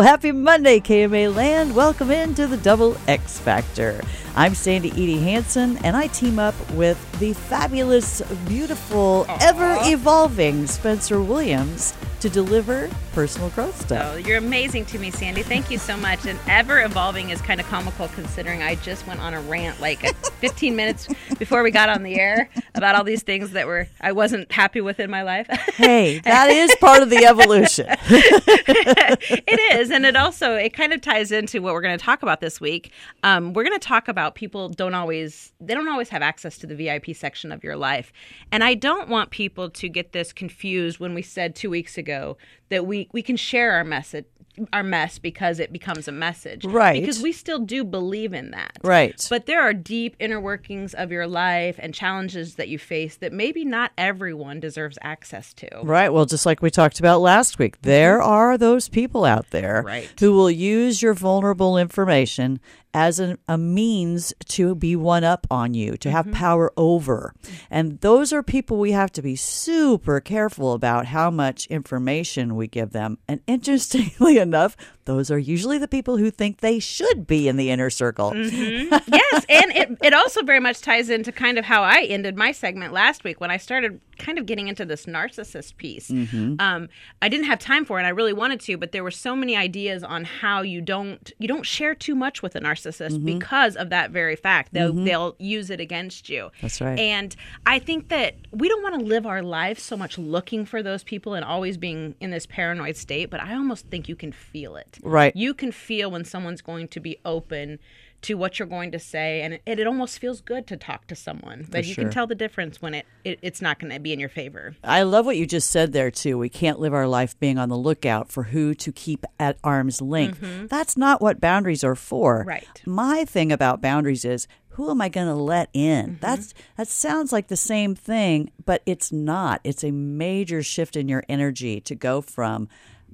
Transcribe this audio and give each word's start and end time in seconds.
Happy 0.00 0.30
Monday, 0.30 0.78
KMA 0.78 1.34
Land. 1.34 1.74
Welcome 1.74 2.12
into 2.12 2.46
the 2.46 2.56
Double 2.56 2.96
X 3.08 3.40
Factor. 3.40 4.00
I'm 4.36 4.54
Sandy 4.54 4.92
Edie 4.92 5.18
Hanson, 5.18 5.76
and 5.78 5.96
I 5.96 6.06
team 6.06 6.38
up 6.38 6.54
with 6.74 6.96
the 7.18 7.32
fabulous, 7.32 8.22
beautiful, 8.46 9.26
ever 9.40 9.76
evolving 9.80 10.68
Spencer 10.68 11.20
Williams 11.20 11.94
to 12.20 12.28
deliver 12.28 12.90
personal 13.12 13.48
growth 13.50 13.80
stuff. 13.80 14.12
Oh, 14.14 14.16
you're 14.16 14.38
amazing 14.38 14.84
to 14.86 14.98
me, 14.98 15.10
Sandy. 15.10 15.42
Thank 15.42 15.70
you 15.70 15.78
so 15.78 15.96
much. 15.96 16.26
And 16.26 16.38
ever 16.48 16.82
evolving 16.82 17.30
is 17.30 17.40
kind 17.40 17.60
of 17.60 17.66
comical 17.66 18.08
considering 18.08 18.62
I 18.62 18.74
just 18.76 19.06
went 19.06 19.20
on 19.20 19.34
a 19.34 19.40
rant 19.40 19.80
like 19.80 20.16
15 20.40 20.74
minutes 20.74 21.08
before 21.38 21.62
we 21.62 21.70
got 21.70 21.88
on 21.88 22.02
the 22.02 22.18
air 22.18 22.50
about 22.74 22.96
all 22.96 23.04
these 23.04 23.22
things 23.22 23.52
that 23.52 23.66
were 23.66 23.88
I 24.00 24.12
wasn't 24.12 24.50
happy 24.50 24.80
with 24.80 24.98
in 24.98 25.10
my 25.10 25.22
life. 25.22 25.46
hey, 25.76 26.18
that 26.24 26.50
is 26.50 26.74
part 26.80 27.02
of 27.02 27.10
the 27.10 27.24
evolution. 27.24 27.86
it 27.88 29.78
is, 29.78 29.90
and 29.90 30.04
it 30.04 30.16
also 30.16 30.54
it 30.54 30.72
kind 30.72 30.92
of 30.92 31.00
ties 31.00 31.30
into 31.30 31.62
what 31.62 31.72
we're 31.72 31.82
going 31.82 31.98
to 31.98 32.04
talk 32.04 32.22
about 32.22 32.40
this 32.40 32.60
week. 32.60 32.92
Um, 33.22 33.52
we're 33.52 33.64
going 33.64 33.78
to 33.78 33.86
talk 33.86 34.08
about 34.08 34.34
people 34.34 34.68
don't 34.68 34.94
always 34.94 35.52
they 35.60 35.74
don't 35.74 35.88
always 35.88 36.08
have 36.08 36.22
access 36.22 36.58
to 36.58 36.66
the 36.66 36.74
VIP 36.74 37.14
section 37.14 37.52
of 37.52 37.62
your 37.62 37.76
life, 37.76 38.12
and 38.50 38.64
I 38.64 38.74
don't 38.74 39.08
want 39.08 39.30
people 39.30 39.70
to 39.70 39.88
get 39.88 40.12
this 40.12 40.32
confused 40.32 40.98
when 40.98 41.14
we 41.14 41.22
said 41.22 41.54
two 41.54 41.70
weeks 41.70 41.96
ago 41.96 42.07
ago 42.08 42.36
that 42.70 42.86
we 42.86 43.08
we 43.12 43.22
can 43.22 43.36
share 43.36 43.72
our 43.72 43.84
message 43.84 44.24
our 44.72 44.82
mess 44.82 45.18
because 45.18 45.60
it 45.60 45.72
becomes 45.72 46.08
a 46.08 46.12
message. 46.12 46.64
Right. 46.64 47.00
Because 47.00 47.22
we 47.22 47.32
still 47.32 47.58
do 47.58 47.84
believe 47.84 48.32
in 48.32 48.50
that. 48.50 48.78
Right. 48.82 49.24
But 49.30 49.46
there 49.46 49.60
are 49.60 49.72
deep 49.72 50.16
inner 50.18 50.40
workings 50.40 50.94
of 50.94 51.12
your 51.12 51.26
life 51.26 51.76
and 51.78 51.94
challenges 51.94 52.56
that 52.56 52.68
you 52.68 52.78
face 52.78 53.16
that 53.16 53.32
maybe 53.32 53.64
not 53.64 53.92
everyone 53.96 54.60
deserves 54.60 54.98
access 55.02 55.52
to. 55.54 55.68
Right. 55.82 56.12
Well, 56.12 56.26
just 56.26 56.46
like 56.46 56.62
we 56.62 56.70
talked 56.70 56.98
about 56.98 57.20
last 57.20 57.58
week, 57.58 57.80
there 57.82 58.18
mm-hmm. 58.18 58.28
are 58.28 58.58
those 58.58 58.88
people 58.88 59.24
out 59.24 59.50
there 59.50 59.82
right. 59.86 60.10
who 60.18 60.32
will 60.32 60.50
use 60.50 61.02
your 61.02 61.14
vulnerable 61.14 61.78
information 61.78 62.60
as 62.94 63.18
an, 63.18 63.38
a 63.46 63.58
means 63.58 64.32
to 64.46 64.74
be 64.74 64.96
one 64.96 65.24
up 65.24 65.46
on 65.50 65.74
you, 65.74 65.96
to 65.98 66.10
have 66.10 66.26
mm-hmm. 66.26 66.34
power 66.34 66.72
over. 66.76 67.34
And 67.70 68.00
those 68.00 68.32
are 68.32 68.42
people 68.42 68.78
we 68.78 68.92
have 68.92 69.12
to 69.12 69.22
be 69.22 69.36
super 69.36 70.20
careful 70.20 70.72
about 70.72 71.06
how 71.06 71.30
much 71.30 71.66
information 71.66 72.56
we 72.56 72.66
give 72.66 72.90
them. 72.90 73.18
And 73.28 73.40
interestingly 73.46 74.38
enough, 74.38 74.76
those 75.04 75.30
are 75.30 75.38
usually 75.38 75.78
the 75.78 75.88
people 75.88 76.16
who 76.16 76.30
think 76.30 76.58
they 76.58 76.78
should 76.78 77.26
be 77.26 77.48
in 77.48 77.56
the 77.56 77.70
inner 77.70 77.90
circle. 77.90 78.32
Mm-hmm. 78.32 79.12
yes, 79.12 79.46
and 79.48 79.72
it, 79.72 79.98
it 80.02 80.14
also 80.14 80.42
very 80.42 80.60
much 80.60 80.80
ties 80.80 81.10
into 81.10 81.32
kind 81.32 81.58
of 81.58 81.64
how 81.64 81.82
I 81.82 82.02
ended 82.02 82.36
my 82.36 82.52
segment 82.52 82.92
last 82.92 83.24
week 83.24 83.40
when 83.40 83.50
I 83.50 83.56
started 83.56 84.00
kind 84.18 84.38
of 84.38 84.46
getting 84.46 84.68
into 84.68 84.84
this 84.84 85.06
narcissist 85.06 85.76
piece. 85.76 86.10
Mm-hmm. 86.10 86.56
Um, 86.58 86.88
I 87.22 87.28
didn't 87.28 87.46
have 87.46 87.58
time 87.58 87.84
for 87.84 87.98
it, 87.98 88.00
and 88.00 88.06
I 88.06 88.10
really 88.10 88.32
wanted 88.32 88.60
to, 88.60 88.76
but 88.76 88.92
there 88.92 89.04
were 89.04 89.10
so 89.10 89.34
many 89.34 89.56
ideas 89.56 90.02
on 90.02 90.24
how 90.24 90.62
you 90.62 90.80
don't 90.80 91.32
you 91.38 91.48
don't 91.48 91.64
share 91.64 91.94
too 91.94 92.14
much 92.14 92.42
with 92.42 92.54
a 92.56 92.60
narcissist 92.60 93.12
mm-hmm. 93.12 93.24
because 93.24 93.76
of 93.76 93.90
that 93.90 94.10
very 94.10 94.36
fact. 94.36 94.72
They'll 94.72 94.92
mm-hmm. 94.92 95.04
they'll 95.04 95.36
use 95.38 95.70
it 95.70 95.80
against 95.80 96.28
you. 96.28 96.50
That's 96.60 96.80
right. 96.80 96.98
And 96.98 97.34
I 97.66 97.78
think 97.78 98.08
that 98.08 98.36
we 98.50 98.68
don't 98.68 98.82
want 98.82 98.98
to 98.98 99.04
live 99.04 99.26
our 99.26 99.42
lives 99.42 99.82
so 99.82 99.96
much 99.96 100.18
looking 100.18 100.64
for 100.64 100.82
those 100.82 101.02
people 101.02 101.34
and 101.34 101.44
always 101.44 101.76
being 101.76 102.14
in 102.20 102.30
this 102.30 102.46
paranoid 102.46 102.96
state, 102.96 103.30
but 103.30 103.40
I 103.40 103.54
almost 103.54 103.86
think 103.86 104.08
you 104.08 104.16
can 104.16 104.32
feel 104.32 104.76
it. 104.76 104.98
Right. 105.02 105.34
You 105.34 105.54
can 105.54 105.72
feel 105.72 106.10
when 106.10 106.24
someone's 106.24 106.62
going 106.62 106.88
to 106.88 107.00
be 107.00 107.18
open 107.24 107.78
to 108.22 108.34
what 108.34 108.58
you're 108.58 108.68
going 108.68 108.90
to 108.90 108.98
say 108.98 109.42
and 109.42 109.54
it, 109.54 109.62
it 109.66 109.86
almost 109.86 110.18
feels 110.18 110.40
good 110.40 110.66
to 110.66 110.76
talk 110.76 111.06
to 111.06 111.14
someone 111.14 111.66
but 111.70 111.84
you 111.84 111.94
can 111.94 112.10
tell 112.10 112.26
the 112.26 112.34
difference 112.34 112.82
when 112.82 112.94
it, 112.94 113.06
it 113.24 113.38
it's 113.42 113.62
not 113.62 113.78
going 113.78 113.92
to 113.92 114.00
be 114.00 114.12
in 114.12 114.20
your 114.20 114.28
favor 114.28 114.74
i 114.82 115.02
love 115.02 115.24
what 115.24 115.36
you 115.36 115.46
just 115.46 115.70
said 115.70 115.92
there 115.92 116.10
too 116.10 116.36
we 116.36 116.48
can't 116.48 116.80
live 116.80 116.92
our 116.92 117.06
life 117.06 117.38
being 117.38 117.58
on 117.58 117.68
the 117.68 117.76
lookout 117.76 118.30
for 118.30 118.44
who 118.44 118.74
to 118.74 118.92
keep 118.92 119.24
at 119.38 119.58
arm's 119.62 120.02
length 120.02 120.40
mm-hmm. 120.40 120.66
that's 120.66 120.96
not 120.96 121.20
what 121.20 121.40
boundaries 121.40 121.84
are 121.84 121.94
for 121.94 122.44
right 122.46 122.82
my 122.86 123.24
thing 123.24 123.52
about 123.52 123.80
boundaries 123.80 124.24
is 124.24 124.48
who 124.78 124.92
am 124.92 125.00
I 125.00 125.08
going 125.08 125.26
to 125.26 125.34
let 125.34 125.70
in? 125.72 126.06
Mm-hmm. 126.06 126.20
That's 126.20 126.54
that 126.76 126.86
sounds 126.86 127.32
like 127.32 127.48
the 127.48 127.56
same 127.56 127.96
thing, 127.96 128.52
but 128.64 128.80
it's 128.86 129.10
not. 129.10 129.60
It's 129.64 129.82
a 129.82 129.90
major 129.90 130.62
shift 130.62 130.94
in 130.94 131.08
your 131.08 131.24
energy 131.28 131.80
to 131.80 131.96
go 131.96 132.20
from 132.20 132.68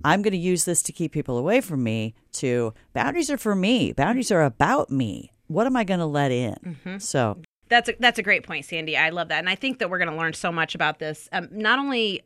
I'm 0.04 0.22
going 0.22 0.32
to 0.32 0.38
use 0.38 0.64
this 0.64 0.82
to 0.84 0.92
keep 0.92 1.12
people 1.12 1.38
away 1.38 1.60
from 1.60 1.82
me 1.82 2.14
to 2.34 2.74
boundaries 2.92 3.30
are 3.30 3.38
for 3.38 3.54
me. 3.54 3.92
Boundaries 3.92 4.30
are 4.32 4.42
about 4.42 4.90
me. 4.90 5.32
What 5.46 5.66
am 5.66 5.76
I 5.76 5.84
going 5.84 6.00
to 6.00 6.06
let 6.06 6.32
in? 6.32 6.54
Mm-hmm. 6.64 6.98
So 6.98 7.38
that's 7.68 7.88
a, 7.88 7.94
that's 7.98 8.18
a 8.18 8.22
great 8.22 8.46
point, 8.46 8.64
Sandy. 8.64 8.96
I 8.96 9.10
love 9.10 9.28
that, 9.28 9.38
and 9.38 9.48
I 9.48 9.54
think 9.54 9.78
that 9.78 9.90
we're 9.90 9.98
going 9.98 10.10
to 10.10 10.16
learn 10.16 10.32
so 10.32 10.50
much 10.50 10.74
about 10.74 10.98
this. 10.98 11.28
Um, 11.32 11.48
not 11.50 11.78
only 11.78 12.22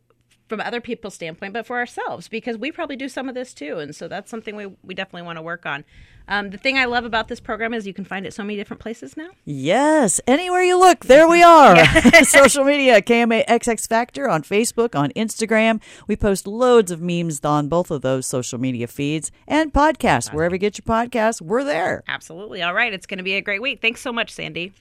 from 0.49 0.61
other 0.61 0.81
people's 0.81 1.15
standpoint, 1.15 1.53
but 1.53 1.67
for 1.67 1.79
ourselves 1.79 2.29
because 2.29 2.57
we 2.57 2.73
probably 2.73 2.97
do 2.97 3.09
some 3.09 3.29
of 3.29 3.35
this 3.35 3.55
too, 3.55 3.79
and 3.79 3.95
so 3.95 4.09
that's 4.09 4.31
something 4.31 4.57
we 4.57 4.67
we 4.83 4.95
definitely 4.95 5.23
want 5.23 5.37
to 5.37 5.43
work 5.43 5.67
on. 5.67 5.85
Um, 6.31 6.51
the 6.51 6.59
thing 6.59 6.77
I 6.77 6.85
love 6.85 7.07
about 7.07 7.29
this 7.29 7.41
program 7.41 7.73
is 7.73 7.87
you 7.87 7.95
can 7.95 8.05
find 8.05 8.27
it 8.27 8.35
so 8.35 8.43
many 8.43 8.57
different 8.57 8.83
places 8.83 9.17
now. 9.17 9.31
Yes, 9.47 10.21
anywhere 10.27 10.63
you 10.63 10.79
look, 10.79 11.07
there 11.07 11.27
we 11.27 11.43
are. 11.43 11.83
Social 12.25 12.65
media, 12.65 13.01
KMA 13.01 13.47
XX 13.47 13.89
Factor 13.89 14.29
on 14.29 14.43
Facebook, 14.43 14.95
on 14.95 15.11
Instagram. 15.13 15.81
We 16.07 16.17
post 16.17 16.47
loads 16.47 16.91
of 16.91 17.01
memes 17.01 17.41
on 17.45 17.69
both 17.69 17.91
of 17.91 18.03
those 18.03 18.27
social 18.27 18.59
media 18.59 18.87
feeds 18.87 19.31
and 19.47 19.73
podcasts. 19.73 20.33
Wherever 20.33 20.55
you 20.55 20.59
get 20.59 20.77
your 20.77 20.85
podcasts, 20.85 21.41
we're 21.41 21.65
there. 21.65 22.05
Absolutely. 22.07 22.63
All 22.63 22.75
right, 22.75 22.93
it's 22.93 23.07
going 23.07 23.19
to 23.19 23.25
be 23.25 23.35
a 23.35 23.41
great 23.41 23.63
week. 23.63 23.81
Thanks 23.81 24.03
so 24.03 24.13
much, 24.13 24.31
Sandy. 24.31 24.75